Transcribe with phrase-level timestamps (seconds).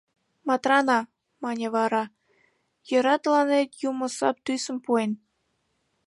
[0.47, 0.99] —Матрана,—
[1.43, 2.03] мане вара,—
[2.89, 5.11] йӧра, тыланет юмо сап тӱсым пуэн.